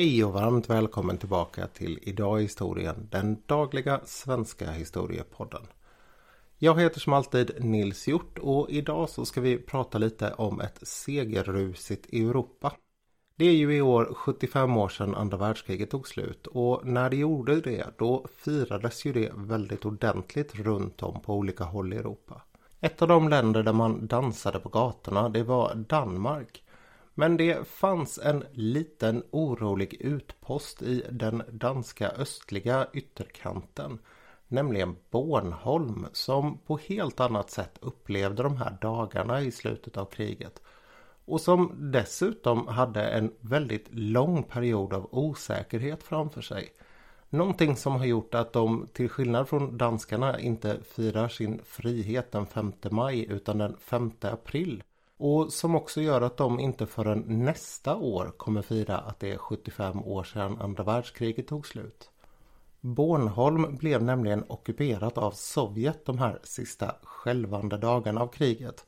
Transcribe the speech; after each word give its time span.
Hej 0.00 0.24
och 0.24 0.32
varmt 0.32 0.70
välkommen 0.70 1.18
tillbaka 1.18 1.66
till 1.66 1.98
Idag 2.02 2.40
i 2.40 2.42
historien, 2.42 3.08
den 3.10 3.42
dagliga 3.46 4.00
svenska 4.04 4.70
historiepodden. 4.70 5.62
Jag 6.58 6.80
heter 6.80 7.00
som 7.00 7.12
alltid 7.12 7.64
Nils 7.64 8.08
Hjort 8.08 8.38
och 8.38 8.70
idag 8.70 9.10
så 9.10 9.24
ska 9.24 9.40
vi 9.40 9.58
prata 9.58 9.98
lite 9.98 10.32
om 10.32 10.60
ett 10.60 10.78
segerrusigt 10.82 12.12
Europa. 12.12 12.72
Det 13.36 13.44
är 13.44 13.52
ju 13.52 13.76
i 13.76 13.80
år 13.80 14.14
75 14.14 14.76
år 14.76 14.88
sedan 14.88 15.14
andra 15.14 15.36
världskriget 15.36 15.90
tog 15.90 16.08
slut 16.08 16.46
och 16.46 16.86
när 16.86 17.10
det 17.10 17.16
gjorde 17.16 17.60
det 17.60 17.86
då 17.98 18.26
firades 18.36 19.04
ju 19.04 19.12
det 19.12 19.32
väldigt 19.34 19.84
ordentligt 19.84 20.54
runt 20.54 21.02
om 21.02 21.22
på 21.22 21.34
olika 21.34 21.64
håll 21.64 21.92
i 21.92 21.96
Europa. 21.96 22.42
Ett 22.80 23.02
av 23.02 23.08
de 23.08 23.28
länder 23.28 23.62
där 23.62 23.72
man 23.72 24.06
dansade 24.06 24.60
på 24.60 24.68
gatorna 24.68 25.28
det 25.28 25.42
var 25.42 25.74
Danmark. 25.74 26.62
Men 27.20 27.36
det 27.36 27.68
fanns 27.68 28.18
en 28.18 28.44
liten 28.52 29.22
orolig 29.30 29.94
utpost 30.00 30.82
i 30.82 31.02
den 31.10 31.42
danska 31.50 32.08
östliga 32.08 32.86
ytterkanten. 32.92 33.98
Nämligen 34.48 34.96
Bornholm 35.10 36.06
som 36.12 36.58
på 36.58 36.78
helt 36.78 37.20
annat 37.20 37.50
sätt 37.50 37.78
upplevde 37.80 38.42
de 38.42 38.56
här 38.56 38.78
dagarna 38.80 39.40
i 39.40 39.50
slutet 39.50 39.96
av 39.96 40.04
kriget. 40.04 40.62
Och 41.24 41.40
som 41.40 41.72
dessutom 41.92 42.68
hade 42.68 43.02
en 43.02 43.32
väldigt 43.40 43.86
lång 43.90 44.42
period 44.42 44.92
av 44.92 45.08
osäkerhet 45.10 46.02
framför 46.02 46.40
sig. 46.40 46.68
Någonting 47.30 47.76
som 47.76 47.96
har 47.96 48.06
gjort 48.06 48.34
att 48.34 48.52
de 48.52 48.88
till 48.92 49.08
skillnad 49.08 49.48
från 49.48 49.78
danskarna 49.78 50.40
inte 50.40 50.80
firar 50.82 51.28
sin 51.28 51.60
frihet 51.64 52.32
den 52.32 52.46
5 52.46 52.72
maj 52.90 53.26
utan 53.30 53.58
den 53.58 53.76
5 53.80 54.12
april. 54.20 54.82
Och 55.22 55.52
som 55.52 55.74
också 55.74 56.00
gör 56.00 56.20
att 56.20 56.36
de 56.36 56.60
inte 56.60 56.86
förrän 56.86 57.44
nästa 57.44 57.96
år 57.96 58.32
kommer 58.36 58.62
fira 58.62 58.98
att 58.98 59.20
det 59.20 59.32
är 59.32 59.38
75 59.38 60.02
år 60.02 60.24
sedan 60.24 60.60
andra 60.60 60.84
världskriget 60.84 61.48
tog 61.48 61.66
slut. 61.66 62.10
Bornholm 62.80 63.76
blev 63.76 64.02
nämligen 64.02 64.44
ockuperat 64.48 65.18
av 65.18 65.30
Sovjet 65.30 66.06
de 66.06 66.18
här 66.18 66.38
sista 66.42 66.94
skälvande 67.02 67.78
dagarna 67.78 68.20
av 68.20 68.26
kriget. 68.26 68.86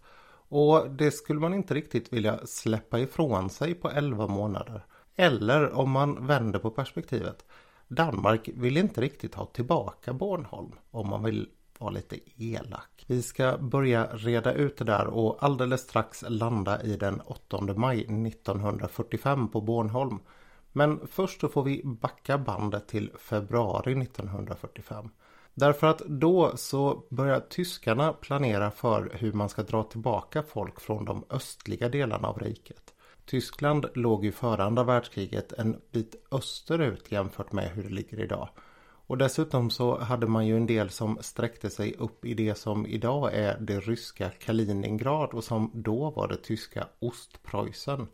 Och 0.48 0.90
det 0.90 1.10
skulle 1.10 1.40
man 1.40 1.54
inte 1.54 1.74
riktigt 1.74 2.12
vilja 2.12 2.46
släppa 2.46 2.98
ifrån 2.98 3.50
sig 3.50 3.74
på 3.74 3.90
11 3.90 4.26
månader. 4.26 4.86
Eller 5.16 5.72
om 5.72 5.90
man 5.90 6.26
vänder 6.26 6.58
på 6.58 6.70
perspektivet. 6.70 7.44
Danmark 7.88 8.48
vill 8.54 8.76
inte 8.76 9.00
riktigt 9.00 9.34
ha 9.34 9.46
tillbaka 9.46 10.12
Bornholm 10.12 10.72
om 10.90 11.08
man 11.08 11.22
vill 11.22 11.48
vara 11.82 11.92
lite 11.92 12.18
elak. 12.36 13.04
Vi 13.06 13.22
ska 13.22 13.58
börja 13.58 14.06
reda 14.06 14.52
ut 14.52 14.76
det 14.76 14.84
där 14.84 15.06
och 15.06 15.44
alldeles 15.44 15.80
strax 15.80 16.24
landa 16.28 16.82
i 16.82 16.96
den 16.96 17.20
8 17.20 17.60
maj 17.76 18.00
1945 18.00 19.48
på 19.48 19.60
Bornholm. 19.60 20.18
Men 20.72 21.06
först 21.06 21.40
så 21.40 21.48
får 21.48 21.62
vi 21.62 21.82
backa 21.84 22.38
bandet 22.38 22.88
till 22.88 23.10
februari 23.18 24.02
1945. 24.02 25.08
Därför 25.54 25.86
att 25.86 25.98
då 25.98 26.56
så 26.56 27.04
börjar 27.08 27.40
tyskarna 27.40 28.12
planera 28.12 28.70
för 28.70 29.12
hur 29.14 29.32
man 29.32 29.48
ska 29.48 29.62
dra 29.62 29.82
tillbaka 29.82 30.42
folk 30.42 30.80
från 30.80 31.04
de 31.04 31.24
östliga 31.30 31.88
delarna 31.88 32.28
av 32.28 32.38
riket. 32.38 32.94
Tyskland 33.26 33.86
låg 33.94 34.24
ju 34.24 34.32
före 34.32 34.64
andra 34.64 34.84
världskriget 34.84 35.52
en 35.52 35.80
bit 35.92 36.26
österut 36.30 37.12
jämfört 37.12 37.52
med 37.52 37.70
hur 37.70 37.82
det 37.82 37.88
ligger 37.94 38.20
idag. 38.20 38.48
Och 39.12 39.18
dessutom 39.18 39.70
så 39.70 39.98
hade 39.98 40.26
man 40.26 40.46
ju 40.46 40.56
en 40.56 40.66
del 40.66 40.90
som 40.90 41.18
sträckte 41.20 41.70
sig 41.70 41.94
upp 41.98 42.24
i 42.24 42.34
det 42.34 42.54
som 42.54 42.86
idag 42.86 43.34
är 43.34 43.58
det 43.60 43.80
ryska 43.80 44.30
Kaliningrad 44.30 45.30
och 45.30 45.44
som 45.44 45.70
då 45.74 46.10
var 46.10 46.28
det 46.28 46.36
tyska 46.36 46.86
Ostpreussen. 46.98 48.06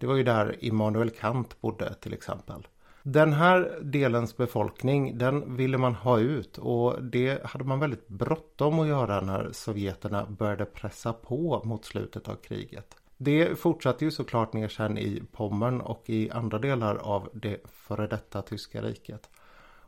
Det 0.00 0.06
var 0.06 0.16
ju 0.16 0.22
där 0.22 0.56
Immanuel 0.64 1.10
Kant 1.10 1.60
bodde 1.60 1.94
till 1.94 2.12
exempel. 2.12 2.66
Den 3.02 3.32
här 3.32 3.78
delens 3.82 4.36
befolkning 4.36 5.18
den 5.18 5.56
ville 5.56 5.78
man 5.78 5.94
ha 5.94 6.18
ut 6.18 6.58
och 6.58 7.02
det 7.02 7.44
hade 7.44 7.64
man 7.64 7.80
väldigt 7.80 8.08
bråttom 8.08 8.78
att 8.78 8.88
göra 8.88 9.20
när 9.20 9.52
sovjeterna 9.52 10.26
började 10.26 10.64
pressa 10.64 11.12
på 11.12 11.62
mot 11.64 11.84
slutet 11.84 12.28
av 12.28 12.34
kriget. 12.34 12.96
Det 13.16 13.58
fortsatte 13.58 14.04
ju 14.04 14.10
såklart 14.10 14.52
ner 14.52 14.68
sen 14.68 14.98
i 14.98 15.22
Pommern 15.32 15.80
och 15.80 16.02
i 16.06 16.30
andra 16.30 16.58
delar 16.58 16.96
av 16.96 17.28
det 17.32 17.60
före 17.64 18.06
detta 18.06 18.42
tyska 18.42 18.82
riket. 18.82 19.30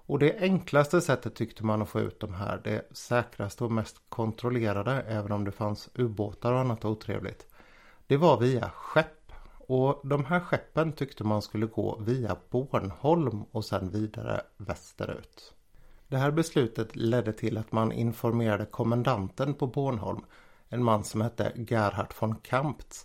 Och 0.09 0.19
det 0.19 0.39
enklaste 0.41 1.01
sättet 1.01 1.35
tyckte 1.35 1.65
man 1.65 1.83
att 1.83 1.89
få 1.89 2.01
ut 2.01 2.21
de 2.21 2.35
här, 2.35 2.61
det 2.65 2.97
säkraste 2.97 3.65
och 3.65 3.73
mest 3.73 3.97
kontrollerade, 4.09 5.03
även 5.03 5.33
om 5.33 5.45
det 5.45 5.53
fanns 5.53 5.89
ubåtar 5.95 6.53
och 6.53 6.61
annat 6.61 6.85
otrevligt, 6.85 7.47
det 8.07 8.17
var 8.17 8.41
via 8.41 8.71
skepp. 8.71 9.33
Och 9.67 10.01
de 10.05 10.25
här 10.25 10.41
skeppen 10.41 10.93
tyckte 10.93 11.25
man 11.25 11.43
skulle 11.43 11.67
gå 11.67 11.99
via 12.01 12.37
Bornholm 12.51 13.43
och 13.43 13.65
sen 13.65 13.91
vidare 13.91 14.41
västerut. 14.57 15.55
Det 16.09 16.17
här 16.17 16.31
beslutet 16.31 16.97
ledde 16.97 17.33
till 17.33 17.59
att 17.59 17.73
man 17.73 17.93
informerade 17.93 18.67
kommendanten 18.67 19.55
på 19.55 19.67
Bornholm, 19.67 20.25
en 20.69 20.85
man 20.85 21.05
som 21.05 21.21
hette 21.21 21.53
Gerhard 21.57 22.15
von 22.21 22.37
Kamptz, 22.37 23.05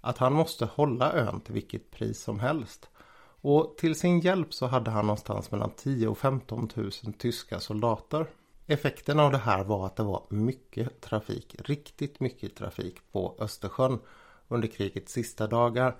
att 0.00 0.18
han 0.18 0.32
måste 0.32 0.64
hålla 0.64 1.12
ön 1.12 1.40
till 1.40 1.54
vilket 1.54 1.90
pris 1.90 2.22
som 2.22 2.40
helst. 2.40 2.88
Och 3.40 3.74
till 3.78 3.94
sin 3.94 4.20
hjälp 4.20 4.54
så 4.54 4.66
hade 4.66 4.90
han 4.90 5.06
någonstans 5.06 5.50
mellan 5.50 5.70
10 5.70 6.08
och 6.08 6.18
15 6.18 6.68
000 6.74 6.90
tyska 7.18 7.60
soldater. 7.60 8.26
Effekten 8.66 9.20
av 9.20 9.32
det 9.32 9.38
här 9.38 9.64
var 9.64 9.86
att 9.86 9.96
det 9.96 10.02
var 10.02 10.26
mycket 10.28 11.00
trafik, 11.00 11.56
riktigt 11.64 12.20
mycket 12.20 12.56
trafik 12.56 13.12
på 13.12 13.36
Östersjön 13.38 13.98
under 14.48 14.68
krigets 14.68 15.12
sista 15.12 15.46
dagar. 15.46 15.96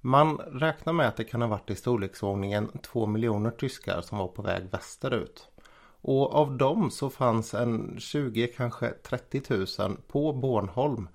Man 0.00 0.36
räknar 0.36 0.92
med 0.92 1.08
att 1.08 1.16
det 1.16 1.24
kan 1.24 1.42
ha 1.42 1.48
varit 1.48 1.70
i 1.70 1.74
storleksordningen 1.74 2.68
2 2.82 3.06
miljoner 3.06 3.50
tyskar 3.50 4.00
som 4.00 4.18
var 4.18 4.28
på 4.28 4.42
väg 4.42 4.64
västerut. 4.70 5.48
Och 6.00 6.34
av 6.34 6.56
dem 6.56 6.90
så 6.90 7.10
fanns 7.10 7.54
en 7.54 7.96
20, 7.98 8.46
kanske 8.46 8.88
30 8.88 9.42
000 9.78 9.96
på 10.08 10.32
Bornholm 10.32 11.08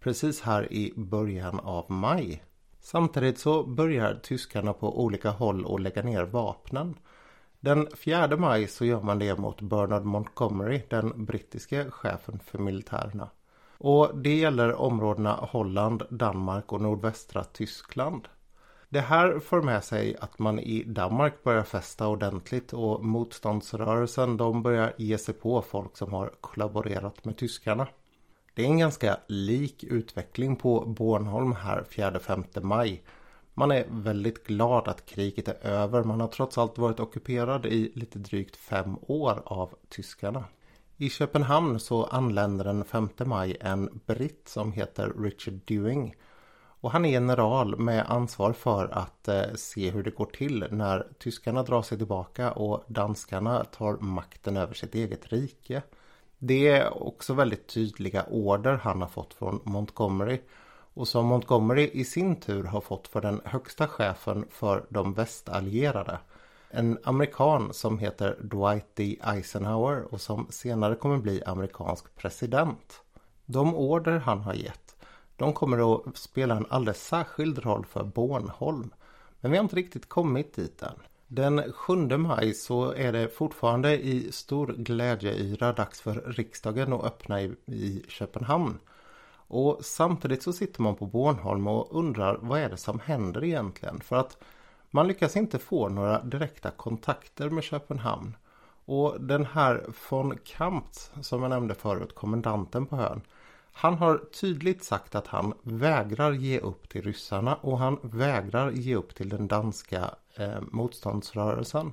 precis 0.00 0.40
här 0.40 0.72
i 0.72 0.92
början 0.96 1.60
av 1.60 1.90
maj. 1.90 2.42
Samtidigt 2.80 3.38
så 3.38 3.62
börjar 3.62 4.14
tyskarna 4.14 4.72
på 4.72 5.04
olika 5.04 5.30
håll 5.30 5.74
att 5.74 5.80
lägga 5.80 6.02
ner 6.02 6.24
vapnen. 6.24 6.94
Den 7.60 7.88
4 7.96 8.36
maj 8.36 8.66
så 8.66 8.84
gör 8.84 9.02
man 9.02 9.18
det 9.18 9.38
mot 9.38 9.60
Bernard 9.60 10.04
Montgomery, 10.04 10.82
den 10.90 11.24
brittiske 11.24 11.90
chefen 11.90 12.38
för 12.38 12.58
militärerna. 12.58 13.28
Och 13.78 14.18
det 14.18 14.34
gäller 14.34 14.74
områdena 14.74 15.32
Holland, 15.32 16.02
Danmark 16.10 16.72
och 16.72 16.80
nordvästra 16.80 17.44
Tyskland. 17.44 18.28
Det 18.88 19.00
här 19.00 19.38
för 19.38 19.62
med 19.62 19.84
sig 19.84 20.16
att 20.20 20.38
man 20.38 20.58
i 20.58 20.84
Danmark 20.84 21.44
börjar 21.44 21.62
fästa 21.62 22.08
ordentligt 22.08 22.72
och 22.72 23.04
motståndsrörelsen 23.04 24.36
de 24.36 24.62
börjar 24.62 24.92
ge 24.98 25.18
sig 25.18 25.34
på 25.34 25.62
folk 25.62 25.96
som 25.96 26.12
har 26.12 26.30
kollaborerat 26.40 27.24
med 27.24 27.36
tyskarna. 27.36 27.86
Det 28.60 28.64
är 28.64 28.70
en 28.70 28.78
ganska 28.78 29.16
lik 29.26 29.84
utveckling 29.84 30.56
på 30.56 30.84
Bornholm 30.86 31.52
här 31.52 31.84
4-5 31.90 32.62
maj. 32.62 33.02
Man 33.54 33.70
är 33.70 33.86
väldigt 33.90 34.46
glad 34.46 34.88
att 34.88 35.06
kriget 35.06 35.48
är 35.48 35.66
över. 35.66 36.04
Man 36.04 36.20
har 36.20 36.28
trots 36.28 36.58
allt 36.58 36.78
varit 36.78 37.00
ockuperad 37.00 37.66
i 37.66 37.92
lite 37.94 38.18
drygt 38.18 38.56
fem 38.56 38.96
år 39.00 39.42
av 39.44 39.74
tyskarna. 39.88 40.44
I 40.96 41.10
Köpenhamn 41.10 41.80
så 41.80 42.04
anländer 42.04 42.64
den 42.64 42.84
5 42.84 43.08
maj 43.24 43.56
en 43.60 44.00
britt 44.06 44.48
som 44.48 44.72
heter 44.72 45.12
Richard 45.22 45.60
Dewing. 45.64 46.14
Och 46.80 46.90
han 46.90 47.04
är 47.04 47.10
general 47.10 47.78
med 47.78 48.10
ansvar 48.10 48.52
för 48.52 48.88
att 48.92 49.28
eh, 49.28 49.54
se 49.54 49.90
hur 49.90 50.02
det 50.02 50.10
går 50.10 50.26
till 50.26 50.66
när 50.70 51.06
tyskarna 51.18 51.62
drar 51.62 51.82
sig 51.82 51.98
tillbaka 51.98 52.52
och 52.52 52.84
danskarna 52.86 53.64
tar 53.64 53.96
makten 53.96 54.56
över 54.56 54.74
sitt 54.74 54.94
eget 54.94 55.32
rike. 55.32 55.82
Det 56.42 56.68
är 56.68 57.02
också 57.02 57.34
väldigt 57.34 57.66
tydliga 57.66 58.24
order 58.30 58.76
han 58.76 59.00
har 59.00 59.08
fått 59.08 59.34
från 59.34 59.60
Montgomery 59.64 60.40
och 60.94 61.08
som 61.08 61.26
Montgomery 61.26 61.90
i 61.92 62.04
sin 62.04 62.40
tur 62.40 62.64
har 62.64 62.80
fått 62.80 63.08
för 63.08 63.20
den 63.20 63.40
högsta 63.44 63.88
chefen 63.88 64.46
för 64.50 64.86
de 64.88 65.14
västallierade. 65.14 66.18
En 66.70 66.98
amerikan 67.04 67.72
som 67.72 67.98
heter 67.98 68.36
Dwight 68.40 68.86
D. 68.94 69.16
Eisenhower 69.22 70.14
och 70.14 70.20
som 70.20 70.46
senare 70.50 70.94
kommer 70.94 71.18
bli 71.18 71.42
amerikansk 71.44 72.16
president. 72.16 73.00
De 73.46 73.74
order 73.74 74.18
han 74.18 74.40
har 74.40 74.54
gett 74.54 74.90
de 75.40 75.52
kommer 75.52 75.94
att 75.94 76.16
spela 76.16 76.56
en 76.56 76.66
alldeles 76.68 77.06
särskild 77.06 77.58
roll 77.58 77.84
för 77.86 78.04
Bornholm. 78.04 78.90
Men 79.40 79.50
vi 79.50 79.56
har 79.56 79.64
inte 79.64 79.76
riktigt 79.76 80.08
kommit 80.08 80.54
dit 80.54 80.82
än. 80.82 80.98
Den 81.32 81.72
7 81.72 82.16
maj 82.16 82.54
så 82.54 82.92
är 82.92 83.12
det 83.12 83.28
fortfarande 83.28 84.02
i 84.02 84.32
stor 84.32 84.66
glädjeyra 84.66 85.72
dags 85.72 86.00
för 86.00 86.14
riksdagen 86.14 86.92
att 86.92 87.04
öppna 87.04 87.42
i, 87.42 87.54
i 87.66 88.04
Köpenhamn. 88.08 88.78
Och 89.32 89.78
samtidigt 89.82 90.42
så 90.42 90.52
sitter 90.52 90.82
man 90.82 90.96
på 90.96 91.06
Bornholm 91.06 91.66
och 91.66 91.98
undrar 91.98 92.38
vad 92.42 92.60
är 92.60 92.68
det 92.68 92.76
som 92.76 93.00
händer 93.00 93.44
egentligen? 93.44 94.00
För 94.00 94.16
att 94.16 94.36
man 94.90 95.08
lyckas 95.08 95.36
inte 95.36 95.58
få 95.58 95.88
några 95.88 96.22
direkta 96.22 96.70
kontakter 96.70 97.50
med 97.50 97.64
Köpenhamn. 97.64 98.36
Och 98.84 99.20
den 99.20 99.46
här 99.46 99.86
von 100.10 100.38
Kampt 100.44 101.12
som 101.20 101.42
jag 101.42 101.50
nämnde 101.50 101.74
förut, 101.74 102.14
kommendanten 102.14 102.86
på 102.86 102.96
ön. 102.96 103.20
Han 103.72 103.94
har 103.94 104.18
tydligt 104.40 104.84
sagt 104.84 105.14
att 105.14 105.26
han 105.26 105.54
vägrar 105.62 106.32
ge 106.32 106.58
upp 106.58 106.88
till 106.88 107.02
ryssarna 107.02 107.54
och 107.54 107.78
han 107.78 107.98
vägrar 108.02 108.70
ge 108.70 108.94
upp 108.96 109.14
till 109.14 109.28
den 109.28 109.48
danska 109.48 110.10
eh, 110.36 110.60
motståndsrörelsen. 110.60 111.92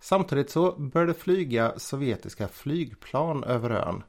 Samtidigt 0.00 0.50
så 0.50 0.72
började 0.72 1.14
flyga 1.14 1.78
sovjetiska 1.78 2.48
flygplan 2.48 3.44
över 3.44 3.70
ön 3.70 4.02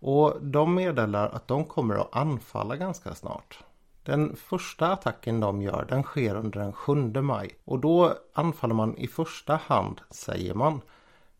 och 0.00 0.42
de 0.42 0.74
meddelar 0.74 1.28
att 1.28 1.48
de 1.48 1.64
kommer 1.64 1.94
att 1.94 2.16
anfalla 2.16 2.76
ganska 2.76 3.14
snart. 3.14 3.64
Den 4.02 4.36
första 4.36 4.92
attacken 4.92 5.40
de 5.40 5.62
gör 5.62 5.86
den 5.88 6.02
sker 6.02 6.34
under 6.34 6.60
den 6.60 6.72
7 6.72 6.94
maj 7.22 7.58
och 7.64 7.78
då 7.78 8.14
anfaller 8.32 8.74
man 8.74 8.96
i 8.96 9.08
första 9.08 9.56
hand, 9.56 10.00
säger 10.10 10.54
man, 10.54 10.80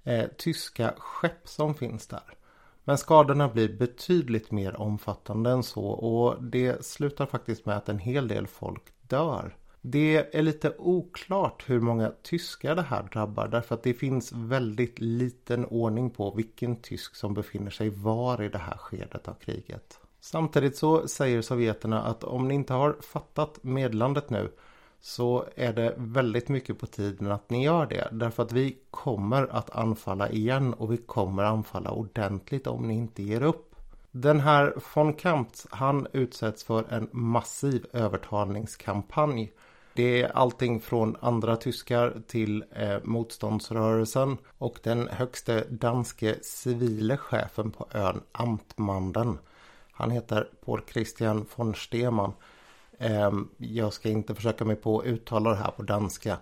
eh, 0.04 0.24
tyska 0.38 0.94
skepp 0.98 1.48
som 1.48 1.74
finns 1.74 2.06
där. 2.06 2.34
Men 2.84 2.98
skadorna 2.98 3.48
blir 3.48 3.78
betydligt 3.78 4.50
mer 4.50 4.80
omfattande 4.80 5.50
än 5.50 5.62
så 5.62 5.84
och 5.84 6.42
det 6.42 6.84
slutar 6.84 7.26
faktiskt 7.26 7.66
med 7.66 7.76
att 7.76 7.88
en 7.88 7.98
hel 7.98 8.28
del 8.28 8.46
folk 8.46 8.82
dör. 9.02 9.56
Det 9.80 10.36
är 10.36 10.42
lite 10.42 10.74
oklart 10.78 11.64
hur 11.66 11.80
många 11.80 12.12
tyskar 12.22 12.74
det 12.74 12.82
här 12.82 13.02
drabbar 13.02 13.48
därför 13.48 13.74
att 13.74 13.82
det 13.82 13.94
finns 13.94 14.32
väldigt 14.32 14.98
liten 14.98 15.64
ordning 15.64 16.10
på 16.10 16.30
vilken 16.30 16.76
tysk 16.76 17.16
som 17.16 17.34
befinner 17.34 17.70
sig 17.70 17.90
var 17.90 18.42
i 18.42 18.48
det 18.48 18.58
här 18.58 18.76
skedet 18.76 19.28
av 19.28 19.34
kriget. 19.34 20.00
Samtidigt 20.20 20.76
så 20.76 21.08
säger 21.08 21.42
sovjeterna 21.42 22.02
att 22.02 22.24
om 22.24 22.48
ni 22.48 22.54
inte 22.54 22.74
har 22.74 22.96
fattat 23.00 23.58
medlandet 23.62 24.30
nu 24.30 24.50
så 25.00 25.44
är 25.56 25.72
det 25.72 25.94
väldigt 25.96 26.48
mycket 26.48 26.78
på 26.78 26.86
tiden 26.86 27.32
att 27.32 27.50
ni 27.50 27.64
gör 27.64 27.86
det. 27.86 28.08
Därför 28.12 28.42
att 28.42 28.52
vi 28.52 28.78
kommer 28.90 29.46
att 29.46 29.70
anfalla 29.70 30.30
igen 30.30 30.74
och 30.74 30.92
vi 30.92 30.96
kommer 30.96 31.42
anfalla 31.44 31.90
ordentligt 31.90 32.66
om 32.66 32.88
ni 32.88 32.94
inte 32.94 33.22
ger 33.22 33.42
upp. 33.42 33.74
Den 34.10 34.40
här 34.40 34.74
von 34.94 35.14
Kampt, 35.14 35.66
han 35.70 36.06
utsätts 36.12 36.64
för 36.64 36.92
en 36.92 37.08
massiv 37.12 37.86
övertalningskampanj. 37.92 39.52
Det 39.98 40.22
är 40.22 40.36
allting 40.36 40.80
från 40.80 41.16
andra 41.20 41.56
tyskar 41.56 42.22
till 42.26 42.64
eh, 42.72 42.96
motståndsrörelsen 43.02 44.36
och 44.58 44.78
den 44.82 45.08
högste 45.08 45.64
danske 45.70 46.36
civile 46.42 47.16
chefen 47.16 47.70
på 47.70 47.88
ön, 47.92 48.20
Amtmanden. 48.32 49.38
Han 49.92 50.10
heter 50.10 50.48
Paul 50.64 50.82
Christian 50.92 51.46
von 51.56 51.74
Stemann. 51.74 52.32
Eh, 52.98 53.32
jag 53.56 53.92
ska 53.92 54.08
inte 54.08 54.34
försöka 54.34 54.64
mig 54.64 54.76
på 54.76 55.00
att 55.00 55.06
uttala 55.06 55.50
det 55.50 55.56
här 55.56 55.70
på 55.70 55.82
danska. 55.82 56.36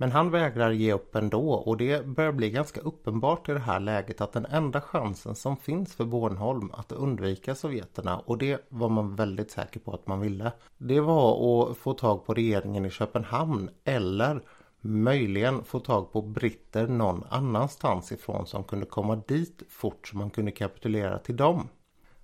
Men 0.00 0.12
han 0.12 0.30
vägrar 0.30 0.70
ge 0.70 0.92
upp 0.92 1.14
ändå 1.14 1.52
och 1.52 1.76
det 1.76 2.06
börjar 2.06 2.32
bli 2.32 2.50
ganska 2.50 2.80
uppenbart 2.80 3.48
i 3.48 3.52
det 3.52 3.58
här 3.58 3.80
läget 3.80 4.20
att 4.20 4.32
den 4.32 4.46
enda 4.46 4.80
chansen 4.80 5.34
som 5.34 5.56
finns 5.56 5.94
för 5.94 6.04
Bornholm 6.04 6.70
att 6.72 6.92
undvika 6.92 7.54
sovjeterna 7.54 8.18
och 8.18 8.38
det 8.38 8.66
var 8.68 8.88
man 8.88 9.16
väldigt 9.16 9.50
säker 9.50 9.80
på 9.80 9.92
att 9.92 10.06
man 10.06 10.20
ville. 10.20 10.52
Det 10.78 11.00
var 11.00 11.70
att 11.70 11.76
få 11.76 11.92
tag 11.92 12.26
på 12.26 12.34
regeringen 12.34 12.84
i 12.84 12.90
Köpenhamn 12.90 13.70
eller 13.84 14.42
möjligen 14.80 15.64
få 15.64 15.80
tag 15.80 16.12
på 16.12 16.22
britter 16.22 16.86
någon 16.86 17.24
annanstans 17.28 18.12
ifrån 18.12 18.46
som 18.46 18.64
kunde 18.64 18.86
komma 18.86 19.16
dit 19.16 19.62
fort 19.68 20.08
så 20.08 20.16
man 20.16 20.30
kunde 20.30 20.50
kapitulera 20.50 21.18
till 21.18 21.36
dem. 21.36 21.68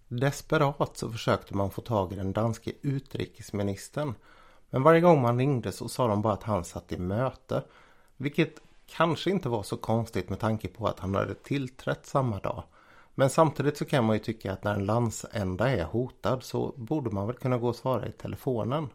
Desperat 0.08 0.96
så 0.96 1.10
försökte 1.10 1.56
man 1.56 1.70
få 1.70 1.80
tag 1.80 2.12
i 2.12 2.16
den 2.16 2.32
danske 2.32 2.72
utrikesministern. 2.82 4.14
Men 4.70 4.82
varje 4.82 5.00
gång 5.00 5.22
man 5.22 5.38
ringde 5.38 5.72
så 5.72 5.88
sa 5.88 6.08
de 6.08 6.22
bara 6.22 6.32
att 6.32 6.42
han 6.42 6.64
satt 6.64 6.92
i 6.92 6.98
möte. 6.98 7.62
Vilket 8.16 8.60
kanske 8.86 9.30
inte 9.30 9.48
var 9.48 9.62
så 9.62 9.76
konstigt 9.76 10.28
med 10.28 10.40
tanke 10.40 10.68
på 10.68 10.86
att 10.86 11.00
han 11.00 11.14
hade 11.14 11.34
tillträtt 11.34 12.06
samma 12.06 12.38
dag. 12.38 12.62
Men 13.14 13.30
samtidigt 13.30 13.76
så 13.76 13.84
kan 13.84 14.04
man 14.04 14.16
ju 14.16 14.20
tycka 14.22 14.52
att 14.52 14.64
när 14.64 14.74
en 14.74 14.86
landsända 14.86 15.70
är 15.70 15.84
hotad 15.84 16.42
så 16.42 16.74
borde 16.76 17.10
man 17.10 17.26
väl 17.26 17.36
kunna 17.36 17.58
gå 17.58 17.68
och 17.68 17.76
svara 17.76 18.06
i 18.06 18.12
telefonen. 18.12 18.88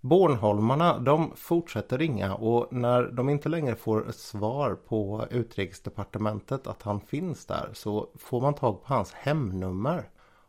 Bornholmarna 0.00 0.98
de 0.98 1.32
fortsätter 1.36 1.98
ringa 1.98 2.34
och 2.34 2.72
när 2.72 3.02
de 3.02 3.28
inte 3.28 3.48
längre 3.48 3.76
får 3.76 4.08
ett 4.08 4.16
svar 4.16 4.74
på 4.88 5.26
utrikesdepartementet 5.30 6.66
att 6.66 6.82
han 6.82 7.00
finns 7.00 7.46
där 7.46 7.70
så 7.72 8.08
får 8.18 8.40
man 8.40 8.54
tag 8.54 8.82
på 8.84 8.94
hans 8.94 9.12
hemnummer. 9.12 10.08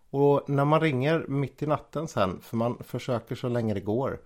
Och 0.09 0.49
när 0.49 0.65
man 0.65 0.81
ringer 0.81 1.25
mitt 1.27 1.63
i 1.63 1.67
natten 1.67 2.07
sen, 2.07 2.39
för 2.41 2.57
man 2.57 2.77
försöker 2.83 3.35
så 3.35 3.49
länge 3.49 3.73
det 3.73 3.79
går. 3.79 4.19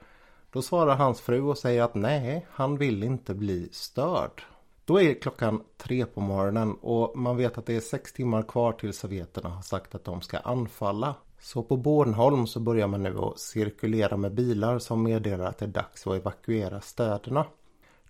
Då 0.54 0.62
svarar 0.62 0.96
hans 0.96 1.22
fru 1.22 1.42
och 1.42 1.58
säger 1.58 1.84
att 1.84 1.96
nej, 1.96 2.46
han 2.52 2.78
vill 2.78 3.04
inte 3.04 3.34
bli 3.34 3.70
störd. 3.72 4.42
Då 4.86 5.02
är 5.02 5.14
klockan 5.14 5.64
tre 5.78 6.06
på 6.06 6.22
morgonen 6.22 6.74
och 6.82 7.18
man 7.18 7.38
vet 7.38 7.58
att 7.58 7.66
det 7.66 7.76
är 7.76 7.80
sex 7.80 8.14
timmar 8.14 8.44
kvar 8.44 8.72
till 8.72 8.94
sovjeterna 8.94 9.50
har 9.50 9.62
sagt 9.62 9.96
att 9.96 10.04
de 10.04 10.22
ska 10.22 10.38
anfalla. 10.38 11.16
Så 11.40 11.64
på 11.64 11.78
Bornholm 11.78 12.48
så 12.48 12.60
börjar 12.60 12.88
man 12.88 13.04
nu 13.04 13.20
att 13.20 13.40
cirkulera 13.40 14.18
med 14.18 14.34
bilar 14.34 14.80
som 14.80 15.04
meddelar 15.04 15.46
att 15.46 15.58
det 15.58 15.66
är 15.66 15.70
dags 15.70 16.08
att 16.08 16.16
evakuera 16.16 16.82
städerna. 16.82 17.46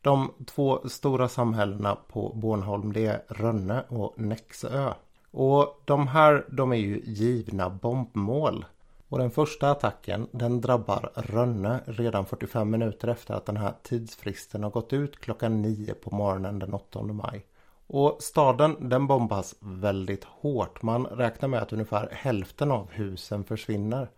De 0.01 0.31
två 0.45 0.89
stora 0.89 1.27
samhällena 1.27 1.95
på 2.07 2.33
Bornholm 2.35 2.93
det 2.93 3.05
är 3.05 3.23
Rönne 3.27 3.83
och 3.89 4.19
Näxö. 4.19 4.93
Och 5.31 5.81
de 5.85 6.07
här 6.07 6.45
de 6.51 6.71
är 6.71 6.77
ju 6.77 7.01
givna 7.05 7.69
bombmål. 7.69 8.65
Och 9.11 9.17
den 9.17 9.31
första 9.31 9.71
attacken 9.71 10.27
den 10.31 10.61
drabbar 10.61 11.11
Rönne 11.15 11.79
redan 11.85 12.25
45 12.25 12.69
minuter 12.69 13.07
efter 13.07 13.33
att 13.33 13.45
den 13.45 13.57
här 13.57 13.73
tidsfristen 13.83 14.63
har 14.63 14.69
gått 14.69 14.93
ut 14.93 15.19
klockan 15.19 15.61
9 15.61 15.93
på 15.93 16.15
morgonen 16.15 16.59
den 16.59 16.73
8 16.73 17.01
maj. 17.03 17.45
Och 17.87 18.17
staden 18.19 18.89
den 18.89 19.07
bombas 19.07 19.55
väldigt 19.59 20.23
hårt. 20.23 20.81
Man 20.81 21.05
räknar 21.05 21.49
med 21.49 21.61
att 21.61 21.73
ungefär 21.73 22.09
hälften 22.11 22.71
av 22.71 22.91
husen 22.91 23.43
försvinner. 23.43 24.09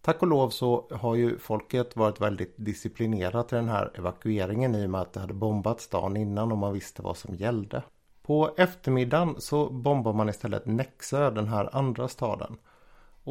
Tack 0.00 0.22
och 0.22 0.28
lov 0.28 0.50
så 0.50 0.86
har 0.90 1.14
ju 1.14 1.38
folket 1.38 1.96
varit 1.96 2.20
väldigt 2.20 2.54
disciplinerat 2.56 3.52
i 3.52 3.56
den 3.56 3.68
här 3.68 3.90
evakueringen 3.94 4.74
i 4.74 4.86
och 4.86 4.90
med 4.90 5.00
att 5.00 5.12
det 5.12 5.20
hade 5.20 5.34
bombats 5.34 5.88
dagen 5.88 6.16
innan 6.16 6.52
och 6.52 6.58
man 6.58 6.72
visste 6.72 7.02
vad 7.02 7.16
som 7.16 7.34
gällde. 7.34 7.82
På 8.22 8.54
eftermiddagen 8.56 9.34
så 9.38 9.70
bombar 9.70 10.12
man 10.12 10.28
istället 10.28 10.66
Näxö, 10.66 11.30
den 11.30 11.48
här 11.48 11.76
andra 11.76 12.08
staden. 12.08 12.56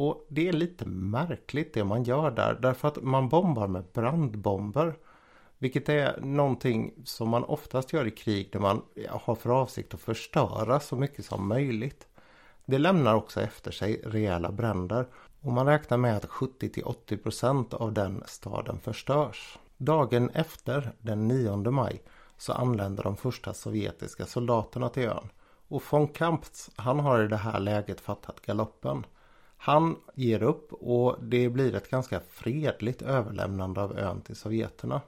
Och 0.00 0.26
det 0.28 0.48
är 0.48 0.52
lite 0.52 0.86
märkligt 0.86 1.74
det 1.74 1.84
man 1.84 2.02
gör 2.02 2.30
där 2.30 2.58
därför 2.62 2.88
att 2.88 3.02
man 3.02 3.28
bombar 3.28 3.68
med 3.68 3.84
brandbomber. 3.92 4.96
Vilket 5.58 5.88
är 5.88 6.20
någonting 6.20 6.92
som 7.04 7.28
man 7.28 7.44
oftast 7.44 7.92
gör 7.92 8.06
i 8.06 8.10
krig 8.10 8.48
där 8.52 8.60
man 8.60 8.82
har 9.08 9.34
för 9.34 9.50
avsikt 9.50 9.94
att 9.94 10.00
förstöra 10.00 10.80
så 10.80 10.96
mycket 10.96 11.24
som 11.24 11.48
möjligt. 11.48 12.06
Det 12.64 12.78
lämnar 12.78 13.14
också 13.14 13.40
efter 13.40 13.70
sig 13.70 14.02
rejäla 14.04 14.52
bränder 14.52 15.06
och 15.40 15.52
man 15.52 15.66
räknar 15.66 15.98
med 15.98 16.16
att 16.16 16.26
70-80% 16.26 17.74
av 17.74 17.92
den 17.92 18.22
staden 18.26 18.78
förstörs. 18.78 19.58
Dagen 19.76 20.30
efter, 20.30 20.92
den 21.00 21.28
9 21.28 21.56
maj, 21.56 22.02
så 22.36 22.52
anländer 22.52 23.02
de 23.02 23.16
första 23.16 23.54
sovjetiska 23.54 24.26
soldaterna 24.26 24.88
till 24.88 25.08
ön. 25.08 25.28
Och 25.68 25.82
von 25.90 26.08
Kamptz, 26.08 26.70
han 26.76 27.00
har 27.00 27.24
i 27.24 27.28
det 27.28 27.36
här 27.36 27.60
läget 27.60 28.00
fattat 28.00 28.40
galoppen. 28.40 29.04
Han 29.58 29.96
ger 30.14 30.42
upp 30.42 30.72
och 30.72 31.16
det 31.22 31.48
blir 31.48 31.74
ett 31.74 31.90
ganska 31.90 32.20
fredligt 32.20 33.02
överlämnande 33.02 33.80
av 33.80 33.98
ön 33.98 34.20
till 34.20 34.36
sovjeterna. 34.36 35.00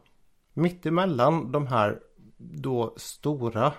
Mittemellan 0.53 1.53
de 1.53 1.67
här 1.67 2.01
då 2.37 2.95
stora 2.97 3.73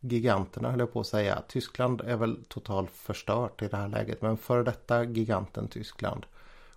giganterna 0.00 0.70
höll 0.70 0.80
jag 0.80 0.92
på 0.92 1.00
att 1.00 1.06
säga. 1.06 1.42
Tyskland 1.48 2.00
är 2.00 2.16
väl 2.16 2.44
totalt 2.48 2.90
förstört 2.90 3.62
i 3.62 3.68
det 3.68 3.76
här 3.76 3.88
läget. 3.88 4.22
Men 4.22 4.36
före 4.36 4.62
detta 4.62 5.04
giganten 5.04 5.68
Tyskland 5.68 6.26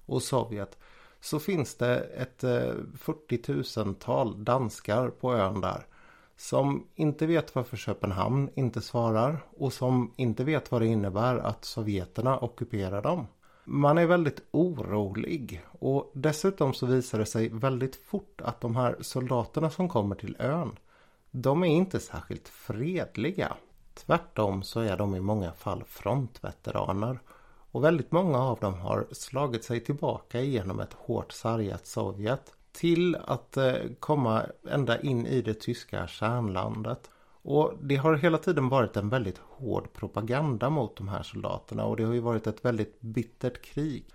och 0.05 0.21
Sovjet. 0.21 0.77
Så 1.19 1.39
finns 1.39 1.75
det 1.75 1.99
ett 1.99 2.43
eh, 2.43 2.73
40 2.97 3.37
000-tal 3.37 4.43
danskar 4.43 5.09
på 5.09 5.33
ön 5.33 5.61
där 5.61 5.85
som 6.43 6.87
inte 6.95 7.25
vet 7.25 7.55
varför 7.55 7.77
Köpenhamn 7.77 8.49
inte 8.55 8.81
svarar 8.81 9.45
och 9.57 9.73
som 9.73 10.13
inte 10.15 10.43
vet 10.43 10.71
vad 10.71 10.81
det 10.81 10.87
innebär 10.87 11.37
att 11.37 11.65
sovjeterna 11.65 12.39
ockuperar 12.39 13.01
dem. 13.01 13.27
Man 13.65 13.97
är 13.97 14.05
väldigt 14.05 14.43
orolig 14.51 15.61
och 15.79 16.11
dessutom 16.13 16.73
så 16.73 16.85
visar 16.85 17.19
det 17.19 17.25
sig 17.25 17.49
väldigt 17.49 17.95
fort 17.95 18.41
att 18.41 18.61
de 18.61 18.75
här 18.75 18.97
soldaterna 19.01 19.69
som 19.69 19.89
kommer 19.89 20.15
till 20.15 20.35
ön 20.39 20.79
de 21.31 21.63
är 21.63 21.67
inte 21.67 21.99
särskilt 21.99 22.47
fredliga. 22.47 23.53
Tvärtom 23.93 24.63
så 24.63 24.79
är 24.79 24.97
de 24.97 25.15
i 25.15 25.19
många 25.19 25.51
fall 25.51 25.83
frontveteraner 25.87 27.19
och 27.71 27.83
väldigt 27.83 28.11
många 28.11 28.39
av 28.39 28.59
dem 28.59 28.73
har 28.73 29.07
slagit 29.11 29.63
sig 29.63 29.79
tillbaka 29.79 30.41
genom 30.41 30.79
ett 30.79 30.93
hårt 30.93 31.31
sargat 31.31 31.87
Sovjet 31.87 32.53
till 32.73 33.15
att 33.15 33.57
eh, 33.57 33.73
komma 33.99 34.45
ända 34.69 35.01
in 35.01 35.25
i 35.25 35.41
det 35.41 35.53
tyska 35.53 36.07
kärnlandet. 36.07 37.09
Och 37.45 37.73
det 37.81 37.95
har 37.95 38.15
hela 38.15 38.37
tiden 38.37 38.69
varit 38.69 38.97
en 38.97 39.09
väldigt 39.09 39.37
hård 39.37 39.93
propaganda 39.93 40.69
mot 40.69 40.97
de 40.97 41.07
här 41.07 41.23
soldaterna 41.23 41.85
och 41.85 41.97
det 41.97 42.03
har 42.03 42.13
ju 42.13 42.19
varit 42.19 42.47
ett 42.47 42.65
väldigt 42.65 43.01
bittert 43.01 43.61
krig. 43.61 44.05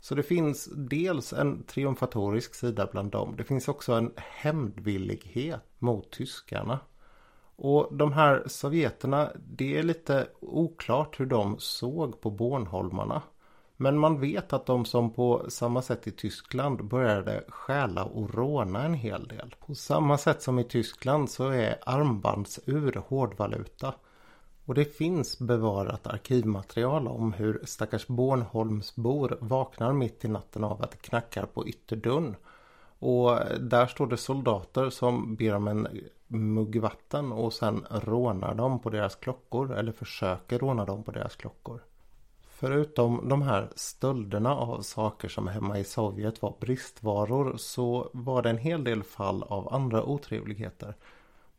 Så 0.00 0.14
det 0.14 0.22
finns 0.22 0.68
dels 0.74 1.32
en 1.32 1.62
triumfatorisk 1.62 2.54
sida 2.54 2.88
bland 2.92 3.10
dem. 3.10 3.34
Det 3.36 3.44
finns 3.44 3.68
också 3.68 3.92
en 3.92 4.12
hämndvillighet 4.16 5.62
mot 5.78 6.10
tyskarna. 6.10 6.78
Och 7.56 7.88
de 7.96 8.12
här 8.12 8.44
sovjeterna, 8.46 9.32
det 9.36 9.78
är 9.78 9.82
lite 9.82 10.26
oklart 10.40 11.20
hur 11.20 11.26
de 11.26 11.58
såg 11.58 12.20
på 12.20 12.30
Bornholmarna. 12.30 13.22
Men 13.82 13.98
man 13.98 14.20
vet 14.20 14.52
att 14.52 14.66
de 14.66 14.84
som 14.84 15.10
på 15.10 15.44
samma 15.48 15.82
sätt 15.82 16.06
i 16.06 16.10
Tyskland 16.10 16.84
började 16.84 17.44
stjäla 17.48 18.04
och 18.04 18.34
råna 18.34 18.82
en 18.82 18.94
hel 18.94 19.28
del. 19.28 19.54
På 19.66 19.74
samma 19.74 20.18
sätt 20.18 20.42
som 20.42 20.58
i 20.58 20.64
Tyskland 20.64 21.30
så 21.30 21.48
är 21.48 21.78
armbandsur 21.86 23.02
hårdvaluta. 23.08 23.94
Och 24.64 24.74
det 24.74 24.84
finns 24.84 25.38
bevarat 25.38 26.06
arkivmaterial 26.06 27.08
om 27.08 27.32
hur 27.32 27.60
stackars 27.64 28.06
Bornholmsbor 28.06 29.38
vaknar 29.40 29.92
mitt 29.92 30.24
i 30.24 30.28
natten 30.28 30.64
av 30.64 30.82
att 30.82 30.90
det 30.90 31.02
knackar 31.02 31.46
på 31.46 31.68
ytterdörren. 31.68 32.36
Och 32.98 33.38
där 33.60 33.86
står 33.86 34.06
det 34.06 34.16
soldater 34.16 34.90
som 34.90 35.34
ber 35.36 35.54
om 35.54 35.68
en 35.68 35.88
mugg 36.26 36.80
vatten 36.80 37.32
och 37.32 37.52
sen 37.52 37.86
rånar 37.90 38.54
dem 38.54 38.78
på 38.78 38.90
deras 38.90 39.14
klockor 39.14 39.72
eller 39.72 39.92
försöker 39.92 40.58
råna 40.58 40.84
dem 40.84 41.02
på 41.02 41.10
deras 41.10 41.36
klockor. 41.36 41.80
Förutom 42.60 43.28
de 43.28 43.42
här 43.42 43.68
stölderna 43.76 44.56
av 44.56 44.82
saker 44.82 45.28
som 45.28 45.48
hemma 45.48 45.78
i 45.78 45.84
Sovjet 45.84 46.42
var 46.42 46.54
bristvaror 46.60 47.56
så 47.56 48.10
var 48.12 48.42
det 48.42 48.50
en 48.50 48.58
hel 48.58 48.84
del 48.84 49.02
fall 49.02 49.42
av 49.42 49.74
andra 49.74 50.04
otrevligheter. 50.04 50.94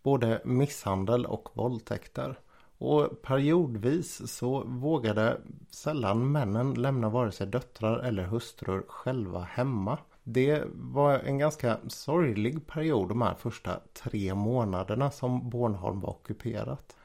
Både 0.04 0.42
misshandel 0.46 1.26
och 1.26 1.50
våldtäkter. 1.54 2.40
Och 2.78 3.22
periodvis 3.22 4.32
så 4.32 4.64
vågade 4.64 5.42
sällan 5.70 6.32
männen 6.32 6.74
lämna 6.74 7.10
vare 7.10 7.32
sig 7.32 7.48
döttrar 7.48 8.00
eller 8.00 8.24
hustrur 8.24 8.84
själva 8.88 9.40
hemma. 9.40 9.98
Det 10.24 10.64
var 10.74 11.20
en 11.20 11.38
ganska 11.38 11.78
sorglig 11.88 12.68
period 12.68 13.10
de 13.10 13.22
här 13.22 13.36
första 13.36 13.80
tre 13.94 14.36
månaderna 14.36 15.12
som 15.12 15.50
Bornholm 15.50 16.00
var 16.00 16.10
ockuperat. 16.10 16.96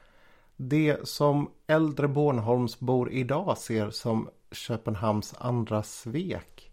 Det 0.59 1.07
som 1.07 1.51
äldre 1.67 2.07
Bornholmsbor 2.07 3.11
idag 3.11 3.57
ser 3.57 3.89
som 3.89 4.29
Köpenhamns 4.51 5.35
andra 5.37 5.83
svek. 5.83 6.71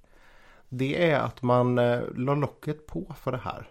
Det 0.68 1.10
är 1.10 1.20
att 1.20 1.42
man 1.42 1.78
eh, 1.78 2.00
la 2.16 2.34
locket 2.34 2.86
på 2.86 3.14
för 3.16 3.32
det 3.32 3.38
här. 3.38 3.70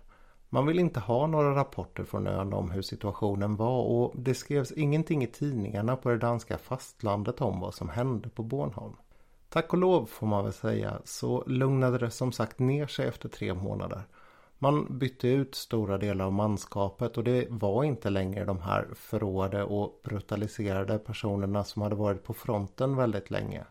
Man 0.50 0.66
vill 0.66 0.80
inte 0.80 1.00
ha 1.00 1.28
några 1.28 1.56
rapporter 1.56 2.04
från 2.04 2.28
ön 2.28 2.54
om 2.54 2.72
hur 2.72 2.82
situationen 2.82 3.56
var 3.56 3.84
och 3.84 4.14
det 4.16 4.34
skrevs 4.34 4.72
ingenting 4.72 5.24
i 5.24 5.28
tidningarna 5.28 5.96
på 5.96 6.10
det 6.10 6.18
danska 6.18 6.58
fastlandet 6.58 7.42
om 7.42 7.60
vad 7.60 7.74
som 7.74 7.90
hände 7.90 8.30
på 8.30 8.44
Bornholm. 8.44 8.96
Tack 9.50 9.74
och 9.74 9.80
lov 9.80 10.06
får 10.06 10.28
man 10.28 10.44
väl 10.44 10.54
säga 10.54 11.02
så 11.06 11.44
lugnade 11.48 11.98
det 11.98 12.12
som 12.12 12.32
sagt 12.32 12.60
ner 12.60 12.88
sig 12.88 13.08
efter 13.08 13.30
tre 13.30 13.54
månader. 13.54 14.02
Man 14.64 14.98
bytte 14.98 15.28
ut 15.28 15.56
stora 15.56 15.98
delar 15.98 16.26
av 16.26 16.34
manskapet 16.34 17.18
och 17.18 17.24
det 17.24 17.48
var 17.50 17.84
inte 17.84 18.10
längre 18.10 18.46
de 18.46 18.62
här 18.62 18.88
förråade 18.96 19.64
och 19.64 20.02
brutaliserade 20.04 21.00
personerna 21.00 21.64
som 21.64 21.82
hade 21.82 21.96
varit 21.96 22.24
på 22.24 22.34
fronten 22.34 22.96
väldigt 22.96 23.32
länge. 23.32 23.64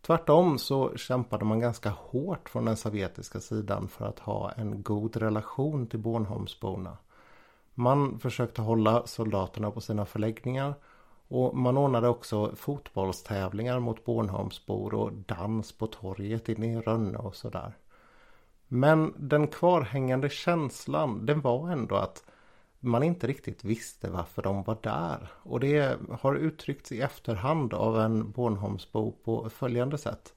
Tvärtom 0.00 0.58
så 0.58 0.96
kämpade 0.96 1.44
man 1.44 1.60
ganska 1.60 1.90
hårt 1.90 2.48
från 2.48 2.64
den 2.64 2.76
sovjetiska 2.76 3.40
sidan 3.40 3.88
för 3.88 4.06
att 4.06 4.18
ha 4.18 4.52
en 4.52 4.82
god 4.82 5.16
relation 5.16 5.86
till 5.86 5.98
Bornholmsborna. 5.98 6.96
Man 7.74 8.18
försökte 8.18 8.62
hålla 8.62 9.06
soldaterna 9.06 9.70
på 9.70 9.80
sina 9.80 10.06
förläggningar 10.06 10.74
och 11.28 11.56
man 11.56 11.78
ordnade 11.78 12.08
också 12.08 12.52
fotbollstävlingar 12.56 13.80
mot 13.80 14.04
Bornholmsbor 14.04 14.94
och 14.94 15.12
dans 15.12 15.72
på 15.72 15.86
torget 15.86 16.48
inne 16.48 16.72
i 16.72 16.80
Rönne 16.80 17.18
och 17.18 17.36
sådär. 17.36 17.72
Men 18.74 19.14
den 19.16 19.48
kvarhängande 19.48 20.28
känslan 20.28 21.26
den 21.26 21.40
var 21.40 21.70
ändå 21.70 21.94
att 21.94 22.24
man 22.80 23.02
inte 23.02 23.26
riktigt 23.26 23.64
visste 23.64 24.10
varför 24.10 24.42
de 24.42 24.62
var 24.62 24.78
där. 24.82 25.32
Och 25.42 25.60
det 25.60 25.98
har 26.20 26.34
uttryckts 26.34 26.92
i 26.92 27.00
efterhand 27.00 27.74
av 27.74 28.00
en 28.00 28.30
Bornholmsbo 28.30 29.12
på 29.24 29.50
följande 29.50 29.98
sätt. 29.98 30.34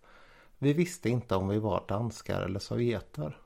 Vi 0.57 0.73
visste 0.73 1.09
inte 1.09 1.35
om 1.35 1.47
vi 1.47 1.59
var 1.59 1.83
danskar 1.87 2.41
eller 2.41 2.59
sovjeter. 2.59 3.37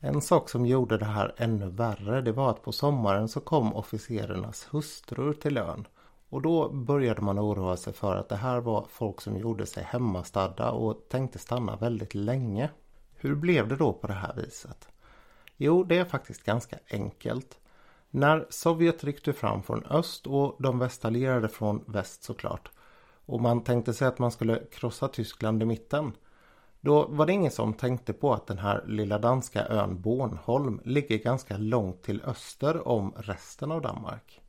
En 0.00 0.20
sak 0.20 0.48
som 0.48 0.66
gjorde 0.66 0.98
det 0.98 1.04
här 1.04 1.34
ännu 1.36 1.68
värre 1.68 2.20
det 2.20 2.32
var 2.32 2.50
att 2.50 2.62
på 2.62 2.72
sommaren 2.72 3.28
så 3.28 3.40
kom 3.40 3.74
officerarnas 3.74 4.68
hustrur 4.70 5.32
till 5.32 5.56
ön. 5.58 5.86
Och 6.28 6.42
då 6.42 6.68
började 6.68 7.22
man 7.22 7.38
oroa 7.38 7.76
sig 7.76 7.92
för 7.92 8.16
att 8.16 8.28
det 8.28 8.36
här 8.36 8.60
var 8.60 8.86
folk 8.90 9.20
som 9.20 9.36
gjorde 9.36 9.66
sig 9.66 9.82
hemmastadda 9.82 10.70
och 10.70 11.08
tänkte 11.08 11.38
stanna 11.38 11.76
väldigt 11.76 12.14
länge. 12.14 12.70
Hur 13.16 13.34
blev 13.34 13.68
det 13.68 13.76
då 13.76 13.92
på 13.92 14.06
det 14.06 14.12
här 14.12 14.34
viset? 14.36 14.88
Jo, 15.56 15.84
det 15.84 15.98
är 15.98 16.04
faktiskt 16.04 16.44
ganska 16.44 16.78
enkelt. 16.90 17.60
När 18.10 18.46
Sovjet 18.50 19.04
ryckte 19.04 19.32
fram 19.32 19.62
från 19.62 19.84
öst 19.84 20.26
och 20.26 20.56
de 20.58 20.78
västallierade 20.78 21.48
från 21.48 21.84
väst 21.86 22.24
såklart 22.24 22.70
och 23.26 23.40
man 23.40 23.64
tänkte 23.64 23.94
sig 23.94 24.08
att 24.08 24.18
man 24.18 24.30
skulle 24.30 24.62
krossa 24.72 25.08
Tyskland 25.08 25.62
i 25.62 25.66
mitten 25.66 26.12
då 26.80 27.06
var 27.06 27.26
det 27.26 27.32
ingen 27.32 27.50
som 27.50 27.74
tänkte 27.74 28.12
på 28.12 28.34
att 28.34 28.46
den 28.46 28.58
här 28.58 28.84
lilla 28.86 29.18
danska 29.18 29.66
ön 29.66 30.00
Bornholm 30.00 30.80
ligger 30.84 31.18
ganska 31.18 31.56
långt 31.56 32.02
till 32.02 32.22
öster 32.22 32.88
om 32.88 33.12
resten 33.16 33.72
av 33.72 33.82
Danmark. 33.82 34.40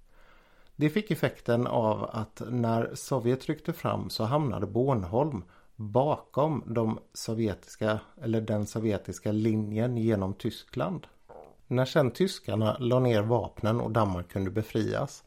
Det 0.75 0.89
fick 0.89 1.11
effekten 1.11 1.67
av 1.67 2.09
att 2.13 2.41
när 2.49 2.95
Sovjet 2.95 3.45
ryckte 3.45 3.73
fram 3.73 4.09
så 4.09 4.23
hamnade 4.23 4.67
Bornholm 4.67 5.43
bakom 5.77 6.63
de 6.65 6.99
sovjetiska, 7.13 7.99
eller 8.21 8.41
den 8.41 8.67
sovjetiska 8.67 9.31
linjen 9.31 9.97
genom 9.97 10.33
Tyskland. 10.33 11.07
När 11.67 11.85
sen 11.85 12.11
tyskarna 12.11 12.77
la 12.79 12.99
ner 12.99 13.21
vapnen 13.21 13.81
och 13.81 13.91
Danmark 13.91 14.31
kunde 14.31 14.51
befrias 14.51 15.23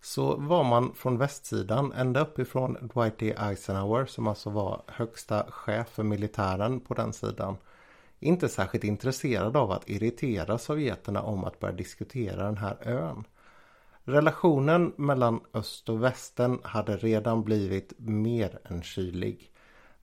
så 0.00 0.36
var 0.36 0.64
man 0.64 0.94
från 0.94 1.18
västsidan 1.18 1.92
ända 1.92 2.20
uppifrån 2.20 2.90
Dwight 2.94 3.18
D. 3.18 3.34
Eisenhower 3.38 4.06
som 4.06 4.26
alltså 4.26 4.50
var 4.50 4.82
högsta 4.86 5.46
chef 5.50 5.88
för 5.88 6.02
militären 6.02 6.80
på 6.80 6.94
den 6.94 7.12
sidan 7.12 7.56
inte 8.20 8.48
särskilt 8.48 8.84
intresserad 8.84 9.56
av 9.56 9.70
att 9.70 9.88
irritera 9.88 10.58
sovjeterna 10.58 11.22
om 11.22 11.44
att 11.44 11.60
börja 11.60 11.74
diskutera 11.74 12.44
den 12.44 12.56
här 12.56 12.76
ön. 12.88 13.24
Relationen 14.04 14.92
mellan 14.96 15.40
öst 15.54 15.88
och 15.88 16.02
västen 16.02 16.58
hade 16.62 16.96
redan 16.96 17.44
blivit 17.44 17.92
mer 17.98 18.58
än 18.64 18.82
kylig. 18.82 19.50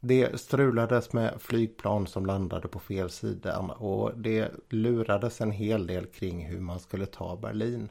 Det 0.04 0.40
strulades 0.40 1.14
med 1.14 1.42
flygplan 1.42 2.08
som 2.08 2.26
landade 2.26 2.68
på 2.68 2.80
fel 2.80 3.10
sida 3.10 3.58
och 3.60 4.12
det 4.18 4.52
lurades 4.70 5.42
en 5.42 5.52
hel 5.52 5.88
del 5.88 6.06
kring 6.06 6.46
hur 6.46 6.60
man 6.60 6.80
skulle 6.80 7.06
ta 7.06 7.36
Berlin. 7.36 7.90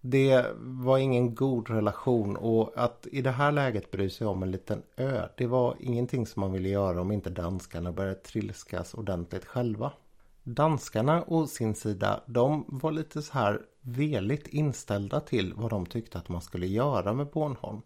Det 0.00 0.46
var 0.58 0.98
ingen 0.98 1.34
god 1.34 1.70
relation 1.70 2.36
och 2.36 2.72
att 2.76 3.06
i 3.12 3.22
det 3.22 3.30
här 3.30 3.52
läget 3.52 3.90
bry 3.90 4.10
sig 4.10 4.26
om 4.26 4.42
en 4.42 4.50
liten 4.50 4.82
ö 4.96 5.28
det 5.36 5.46
var 5.46 5.76
ingenting 5.80 6.26
som 6.26 6.40
man 6.40 6.52
ville 6.52 6.68
göra 6.68 7.00
om 7.00 7.12
inte 7.12 7.30
danskarna 7.30 7.92
började 7.92 8.20
trilskas 8.20 8.94
ordentligt 8.94 9.44
själva. 9.44 9.92
Danskarna 10.42 11.24
å 11.26 11.46
sin 11.46 11.74
sida 11.74 12.20
de 12.26 12.64
var 12.68 12.92
lite 12.92 13.22
så 13.22 13.32
här 13.32 13.60
veligt 13.80 14.46
inställda 14.46 15.20
till 15.20 15.54
vad 15.56 15.70
de 15.70 15.86
tyckte 15.86 16.18
att 16.18 16.28
man 16.28 16.42
skulle 16.42 16.66
göra 16.66 17.12
med 17.12 17.26
Bornholm. 17.26 17.82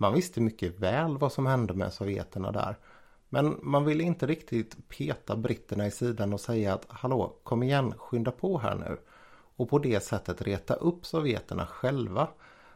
Man 0.00 0.14
visste 0.14 0.40
mycket 0.40 0.78
väl 0.78 1.18
vad 1.18 1.32
som 1.32 1.46
hände 1.46 1.74
med 1.74 1.92
sovjeterna 1.92 2.52
där. 2.52 2.76
Men 3.28 3.58
man 3.62 3.84
ville 3.84 4.02
inte 4.02 4.26
riktigt 4.26 4.88
peta 4.88 5.36
britterna 5.36 5.86
i 5.86 5.90
sidan 5.90 6.32
och 6.32 6.40
säga 6.40 6.74
att 6.74 6.86
hallå, 6.88 7.36
kom 7.42 7.62
igen, 7.62 7.94
skynda 7.98 8.30
på 8.30 8.58
här 8.58 8.74
nu. 8.74 8.98
Och 9.56 9.68
på 9.68 9.78
det 9.78 10.00
sättet 10.00 10.42
reta 10.42 10.74
upp 10.74 11.06
sovjeterna 11.06 11.66
själva. 11.66 12.28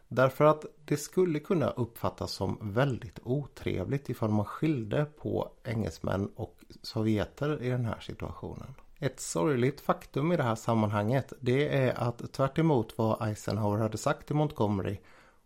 Därför 0.09 0.45
att 0.45 0.65
det 0.85 0.97
skulle 0.97 1.39
kunna 1.41 1.71
uppfattas 1.71 2.33
som 2.33 2.59
väldigt 2.61 3.19
otrevligt 3.23 4.11
ifall 4.11 4.31
man 4.31 4.45
skilde 4.45 5.05
på 5.05 5.53
engelsmän 5.65 6.31
och 6.37 6.57
sovjeter 6.83 7.63
i 7.63 7.69
den 7.69 7.85
här 7.85 8.01
situationen. 8.01 8.75
Ett 8.99 9.21
sorgligt 9.21 9.81
faktum 9.81 10.33
i 10.33 10.37
det 10.37 10.43
här 10.43 10.55
sammanhanget 10.55 11.33
det 11.41 11.77
är 11.77 11.95
att 11.95 12.33
tvärt 12.33 12.59
vad 12.97 13.29
Eisenhower 13.29 13.79
hade 13.79 13.99
sagt 13.99 14.27
till 14.27 14.37
Montgomery 14.37 14.99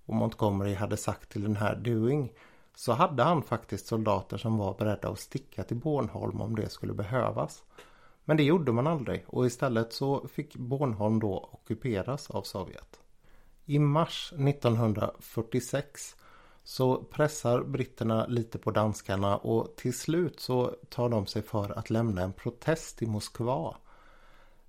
och 0.06 0.14
Montgomery 0.14 0.74
hade 0.74 0.96
sagt 0.96 1.30
till 1.30 1.42
den 1.42 1.56
här 1.56 1.76
Doing 1.76 2.32
så 2.74 2.92
hade 2.92 3.22
han 3.22 3.42
faktiskt 3.42 3.86
soldater 3.86 4.36
som 4.36 4.58
var 4.58 4.74
beredda 4.74 5.08
att 5.08 5.18
sticka 5.20 5.64
till 5.64 5.76
Bornholm 5.76 6.40
om 6.40 6.56
det 6.56 6.68
skulle 6.68 6.94
behövas. 6.94 7.64
Men 8.24 8.36
det 8.36 8.42
gjorde 8.42 8.72
man 8.72 8.86
aldrig 8.86 9.24
och 9.26 9.46
istället 9.46 9.92
så 9.92 10.28
fick 10.28 10.56
Bornholm 10.56 11.20
då 11.20 11.48
ockuperas 11.52 12.30
av 12.30 12.42
Sovjet. 12.42 13.00
I 13.64 13.78
mars 13.78 14.32
1946 14.32 16.16
så 16.64 17.02
pressar 17.02 17.62
britterna 17.62 18.26
lite 18.26 18.58
på 18.58 18.70
danskarna 18.70 19.36
och 19.36 19.76
till 19.76 19.98
slut 19.98 20.40
så 20.40 20.76
tar 20.88 21.08
de 21.08 21.26
sig 21.26 21.42
för 21.42 21.78
att 21.78 21.90
lämna 21.90 22.22
en 22.22 22.32
protest 22.32 23.02
i 23.02 23.06
Moskva 23.06 23.76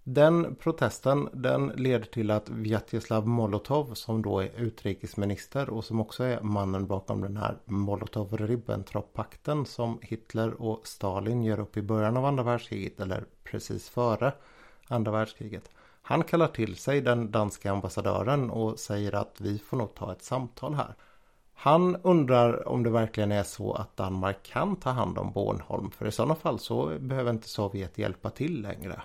den 0.09 0.55
protesten 0.55 1.29
den 1.33 1.67
leder 1.67 2.05
till 2.05 2.31
att 2.31 2.49
Vjatjeslav 2.49 3.27
Molotov 3.27 3.93
som 3.93 4.21
då 4.21 4.39
är 4.39 4.51
utrikesminister 4.57 5.69
och 5.69 5.85
som 5.85 5.99
också 5.99 6.23
är 6.23 6.41
mannen 6.41 6.87
bakom 6.87 7.21
den 7.21 7.37
här 7.37 7.57
Molotov-Ribbentrop-pakten 7.65 9.65
som 9.65 9.99
Hitler 10.01 10.61
och 10.61 10.87
Stalin 10.87 11.43
gör 11.43 11.59
upp 11.59 11.77
i 11.77 11.81
början 11.81 12.17
av 12.17 12.25
andra 12.25 12.43
världskriget 12.43 12.99
eller 12.99 13.25
precis 13.43 13.89
före 13.89 14.33
andra 14.87 15.11
världskriget. 15.11 15.69
Han 16.01 16.23
kallar 16.23 16.47
till 16.47 16.75
sig 16.75 17.01
den 17.01 17.31
danska 17.31 17.71
ambassadören 17.71 18.49
och 18.49 18.79
säger 18.79 19.15
att 19.15 19.41
vi 19.41 19.59
får 19.59 19.77
nog 19.77 19.95
ta 19.95 20.11
ett 20.11 20.23
samtal 20.23 20.73
här. 20.73 20.95
Han 21.53 21.95
undrar 21.95 22.67
om 22.67 22.83
det 22.83 22.89
verkligen 22.89 23.31
är 23.31 23.43
så 23.43 23.73
att 23.73 23.97
Danmark 23.97 24.43
kan 24.43 24.75
ta 24.75 24.89
hand 24.89 25.17
om 25.17 25.31
Bornholm 25.31 25.91
för 25.91 26.07
i 26.07 26.11
sådana 26.11 26.35
fall 26.35 26.59
så 26.59 26.97
behöver 26.99 27.31
inte 27.31 27.49
Sovjet 27.49 27.97
hjälpa 27.97 28.29
till 28.29 28.61
längre. 28.61 29.01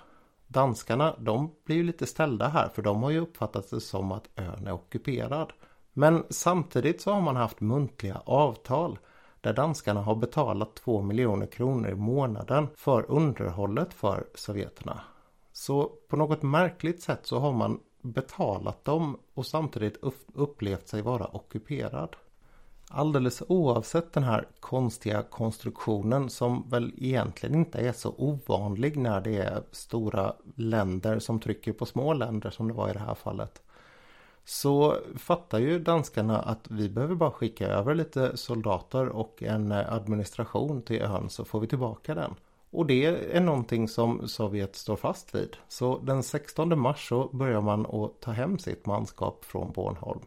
Danskarna 0.53 1.17
de 1.19 1.55
blir 1.65 1.77
ju 1.77 1.83
lite 1.83 2.07
ställda 2.07 2.49
här 2.49 2.69
för 2.69 2.83
de 2.83 3.03
har 3.03 3.11
ju 3.11 3.21
uppfattat 3.21 3.71
det 3.71 3.81
som 3.81 4.13
att 4.13 4.29
ön 4.37 4.67
är 4.67 4.73
ockuperad. 4.73 5.53
Men 5.93 6.25
samtidigt 6.31 7.01
så 7.01 7.13
har 7.13 7.21
man 7.21 7.37
haft 7.37 7.61
muntliga 7.61 8.23
avtal 8.27 8.99
där 9.41 9.53
danskarna 9.53 10.03
har 10.03 10.15
betalat 10.15 10.75
2 10.75 11.03
miljoner 11.03 11.47
kronor 11.47 11.91
i 11.91 11.95
månaden 11.95 12.69
för 12.77 13.11
underhållet 13.11 13.95
för 13.95 14.27
sovjeterna. 14.35 15.01
Så 15.53 15.85
på 16.09 16.17
något 16.17 16.43
märkligt 16.43 17.03
sätt 17.03 17.21
så 17.23 17.39
har 17.39 17.53
man 17.53 17.81
betalat 18.03 18.85
dem 18.85 19.19
och 19.35 19.47
samtidigt 19.47 19.97
upplevt 20.35 20.89
sig 20.89 21.03
vara 21.03 21.25
ockuperad. 21.25 22.17
Alldeles 22.95 23.43
oavsett 23.49 24.13
den 24.13 24.23
här 24.23 24.49
konstiga 24.61 25.23
konstruktionen 25.23 26.31
som 26.31 26.69
väl 26.69 26.93
egentligen 26.99 27.55
inte 27.55 27.79
är 27.79 27.93
så 27.93 28.15
ovanlig 28.19 28.97
när 28.97 29.21
det 29.21 29.37
är 29.37 29.63
stora 29.71 30.35
länder 30.55 31.19
som 31.19 31.41
trycker 31.41 31.73
på 31.73 31.87
små 31.87 32.13
länder 32.13 32.51
som 32.51 32.69
det 32.69 32.75
var 32.75 32.91
i 32.91 32.93
det 32.93 32.99
här 32.99 33.15
fallet. 33.15 33.63
Så 34.45 34.97
fattar 35.17 35.59
ju 35.59 35.79
danskarna 35.79 36.39
att 36.39 36.71
vi 36.71 36.89
behöver 36.89 37.15
bara 37.15 37.31
skicka 37.31 37.69
över 37.69 37.95
lite 37.95 38.37
soldater 38.37 39.09
och 39.09 39.43
en 39.43 39.73
administration 39.73 40.83
till 40.83 41.03
ön 41.03 41.31
så 41.31 41.45
får 41.45 41.61
vi 41.61 41.67
tillbaka 41.67 42.15
den. 42.15 42.35
Och 42.71 42.87
det 42.87 43.05
är 43.37 43.41
någonting 43.41 43.89
som 43.89 44.29
Sovjet 44.29 44.77
står 44.77 44.97
fast 44.97 45.35
vid. 45.35 45.57
Så 45.69 45.99
den 45.99 46.23
16 46.23 46.79
mars 46.79 47.09
så 47.09 47.29
börjar 47.33 47.61
man 47.61 47.87
att 47.87 48.21
ta 48.21 48.31
hem 48.31 48.59
sitt 48.59 48.87
manskap 48.87 49.45
från 49.45 49.73
Bornholm. 49.73 50.21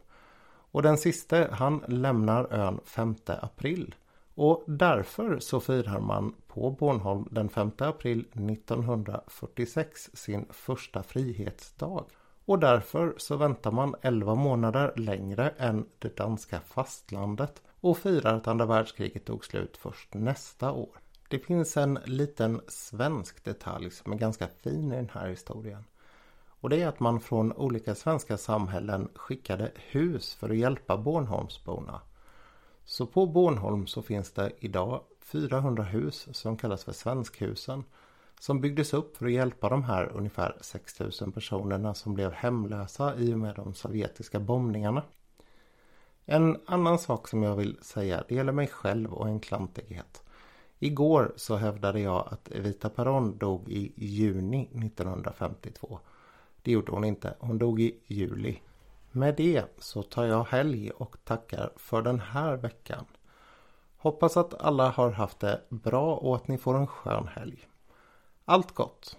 Och 0.76 0.82
den 0.82 0.98
siste 0.98 1.50
han 1.52 1.84
lämnar 1.88 2.54
ön 2.54 2.80
5 2.86 3.16
april. 3.28 3.96
Och 4.34 4.64
därför 4.68 5.40
så 5.40 5.60
firar 5.60 6.00
man 6.00 6.36
på 6.48 6.72
Bornholm 6.72 7.28
den 7.32 7.50
5 7.50 7.72
april 7.78 8.20
1946 8.20 10.10
sin 10.14 10.46
första 10.50 11.04
frihetsdag. 11.04 12.06
Och 12.46 12.60
därför 12.60 13.14
så 13.18 13.38
väntar 13.38 13.72
man 13.72 13.96
11 14.02 14.36
månader 14.36 14.94
längre 14.96 15.50
än 15.58 15.86
det 16.00 16.18
danska 16.18 16.60
fastlandet 16.60 17.62
och 17.82 17.98
firar 17.98 18.34
att 18.34 18.48
andra 18.48 18.66
världskriget 18.66 19.26
tog 19.26 19.46
slut 19.46 19.78
först 19.78 20.14
nästa 20.14 20.72
år. 20.72 21.00
Det 21.30 21.40
finns 21.40 21.78
en 21.78 22.00
liten 22.06 22.62
svensk 22.68 23.44
detalj 23.44 23.92
som 23.92 24.14
är 24.14 24.18
ganska 24.18 24.48
fin 24.48 24.92
i 24.92 24.96
den 24.96 25.10
här 25.14 25.28
historien. 25.28 25.84
Och 26.66 26.70
det 26.70 26.82
är 26.82 26.88
att 26.88 27.00
man 27.00 27.20
från 27.20 27.54
olika 27.54 27.96
svenska 27.96 28.38
samhällen 28.38 29.10
skickade 29.16 29.72
hus 29.76 30.34
för 30.34 30.50
att 30.50 30.58
hjälpa 30.58 30.98
Bornholmsborna. 30.98 32.02
Så 32.86 33.06
på 33.06 33.26
Bornholm 33.26 33.88
så 33.88 34.02
finns 34.02 34.32
det 34.32 34.52
idag 34.60 35.02
400 35.20 35.84
hus 35.84 36.28
som 36.32 36.58
kallas 36.58 36.84
för 36.84 36.92
Svenskhusen. 36.92 37.84
Som 38.40 38.62
byggdes 38.62 38.94
upp 38.94 39.18
för 39.18 39.26
att 39.26 39.32
hjälpa 39.32 39.70
de 39.70 39.84
här 39.84 40.12
ungefär 40.14 40.58
6000 40.62 41.32
personerna 41.32 41.94
som 41.94 42.14
blev 42.14 42.32
hemlösa 42.32 43.16
i 43.16 43.34
och 43.34 43.40
med 43.40 43.56
de 43.56 43.74
sovjetiska 43.74 44.40
bombningarna. 44.40 45.04
En 46.26 46.58
annan 46.66 47.00
sak 47.00 47.28
som 47.28 47.44
jag 47.44 47.56
vill 47.56 47.78
säga, 47.82 48.24
det 48.28 48.36
gäller 48.36 48.54
mig 48.54 48.68
själv 48.68 49.14
och 49.14 49.28
en 49.28 49.40
klantighet. 49.40 50.24
Igår 50.80 51.34
så 51.36 51.56
hävdade 51.56 52.00
jag 52.00 52.28
att 52.32 52.52
Evita 52.52 52.90
Peron 52.90 53.38
dog 53.38 53.70
i 53.70 53.94
juni 53.96 54.62
1952. 54.62 56.00
Det 56.66 56.72
gjorde 56.72 56.92
hon 56.92 57.04
inte. 57.04 57.36
Hon 57.40 57.58
dog 57.58 57.82
i 57.82 58.00
juli. 58.08 58.60
Med 59.12 59.36
det 59.36 59.66
så 59.78 60.04
tar 60.04 60.26
jag 60.26 60.44
helg 60.44 60.92
och 60.92 61.18
tackar 61.24 61.72
för 61.76 62.02
den 62.02 62.20
här 62.20 62.58
veckan. 62.58 63.06
Hoppas 63.98 64.38
att 64.38 64.62
alla 64.62 64.90
har 64.90 65.12
haft 65.12 65.40
det 65.40 65.62
bra 65.70 66.16
och 66.16 66.36
att 66.36 66.48
ni 66.48 66.58
får 66.58 66.78
en 66.78 66.88
skön 66.88 67.28
helg. 67.28 67.68
Allt 68.46 68.72
gott! 68.72 69.18